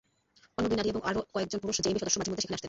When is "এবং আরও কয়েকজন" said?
0.93-1.59